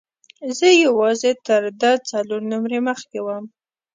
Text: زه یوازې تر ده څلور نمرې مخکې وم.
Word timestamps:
زه 0.57 0.67
یوازې 0.85 1.31
تر 1.47 1.63
ده 1.81 1.91
څلور 2.09 2.41
نمرې 2.51 2.79
مخکې 2.87 3.19
وم. 3.21 3.45